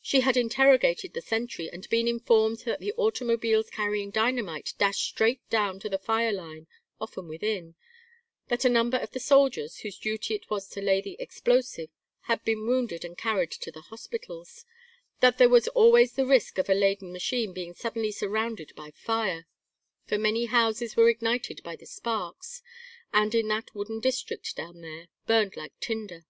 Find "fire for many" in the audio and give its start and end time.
18.92-20.44